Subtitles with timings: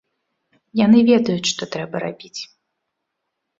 [0.85, 2.35] Яны ведаюць, што трэба рабіць.